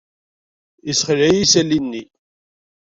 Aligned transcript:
Yessexleɛ-iyi 0.85 1.39
yisali-nni. 1.41 2.03